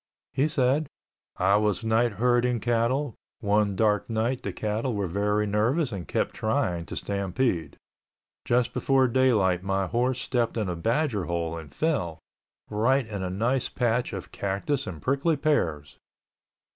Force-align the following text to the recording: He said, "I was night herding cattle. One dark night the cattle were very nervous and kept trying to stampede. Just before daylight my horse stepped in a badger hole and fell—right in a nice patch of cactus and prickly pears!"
He 0.33 0.47
said, 0.47 0.87
"I 1.37 1.57
was 1.57 1.85
night 1.85 2.13
herding 2.13 2.59
cattle. 2.59 3.13
One 3.39 3.75
dark 3.75 4.09
night 4.09 4.41
the 4.41 4.51
cattle 4.51 4.95
were 4.95 5.05
very 5.05 5.45
nervous 5.45 5.91
and 5.91 6.07
kept 6.07 6.33
trying 6.33 6.87
to 6.87 6.95
stampede. 6.95 7.77
Just 8.43 8.73
before 8.73 9.07
daylight 9.07 9.61
my 9.61 9.85
horse 9.85 10.19
stepped 10.19 10.57
in 10.57 10.67
a 10.67 10.75
badger 10.75 11.25
hole 11.25 11.55
and 11.55 11.71
fell—right 11.71 13.05
in 13.05 13.21
a 13.21 13.29
nice 13.29 13.69
patch 13.69 14.11
of 14.11 14.31
cactus 14.31 14.87
and 14.87 15.03
prickly 15.03 15.37
pears!" 15.37 15.99